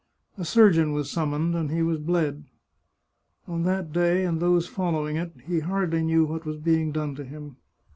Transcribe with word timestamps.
A 0.35 0.43
surgeon 0.43 0.93
was 0.93 1.11
summoned 1.11 1.53
and 1.53 1.69
he 1.69 1.83
was 1.83 1.99
bled. 1.99 2.45
On 3.47 3.61
that 3.65 3.93
day 3.93 4.25
and 4.25 4.39
those 4.39 4.65
following 4.67 5.15
it 5.17 5.31
he 5.45 5.59
hardly 5.59 6.01
knew 6.01 6.25
what 6.25 6.43
was 6.43 6.57
being 6.57 6.91
done 6.91 7.13
to 7.13 7.23
him. 7.23 7.57